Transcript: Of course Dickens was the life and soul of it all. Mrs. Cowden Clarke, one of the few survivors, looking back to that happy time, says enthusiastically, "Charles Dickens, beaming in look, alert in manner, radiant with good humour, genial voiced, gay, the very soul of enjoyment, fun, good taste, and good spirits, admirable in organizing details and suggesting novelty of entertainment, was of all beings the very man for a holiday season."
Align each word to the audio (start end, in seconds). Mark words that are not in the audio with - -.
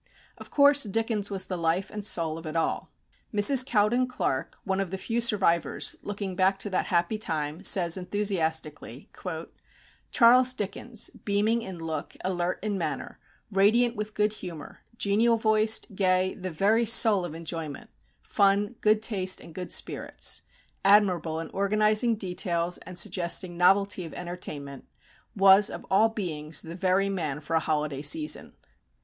Of 0.39 0.49
course 0.49 0.85
Dickens 0.85 1.29
was 1.29 1.45
the 1.45 1.59
life 1.59 1.91
and 1.91 2.03
soul 2.03 2.39
of 2.39 2.47
it 2.47 2.55
all. 2.55 2.89
Mrs. 3.31 3.63
Cowden 3.63 4.07
Clarke, 4.07 4.57
one 4.63 4.79
of 4.79 4.89
the 4.89 4.97
few 4.97 5.21
survivors, 5.21 5.95
looking 6.01 6.35
back 6.35 6.57
to 6.61 6.71
that 6.71 6.87
happy 6.87 7.19
time, 7.19 7.63
says 7.63 7.97
enthusiastically, 7.97 9.11
"Charles 10.11 10.53
Dickens, 10.55 11.11
beaming 11.23 11.61
in 11.61 11.77
look, 11.77 12.17
alert 12.25 12.57
in 12.63 12.79
manner, 12.79 13.19
radiant 13.51 13.95
with 13.95 14.15
good 14.15 14.33
humour, 14.33 14.79
genial 14.97 15.37
voiced, 15.37 15.93
gay, 15.93 16.33
the 16.33 16.49
very 16.49 16.87
soul 16.87 17.23
of 17.23 17.35
enjoyment, 17.35 17.91
fun, 18.23 18.73
good 18.81 19.03
taste, 19.03 19.39
and 19.39 19.53
good 19.53 19.71
spirits, 19.71 20.41
admirable 20.83 21.39
in 21.39 21.51
organizing 21.51 22.15
details 22.15 22.79
and 22.79 22.97
suggesting 22.97 23.55
novelty 23.55 24.03
of 24.03 24.15
entertainment, 24.15 24.87
was 25.35 25.69
of 25.69 25.85
all 25.91 26.09
beings 26.09 26.63
the 26.63 26.73
very 26.73 27.07
man 27.07 27.39
for 27.39 27.55
a 27.55 27.59
holiday 27.59 28.01
season." 28.01 28.55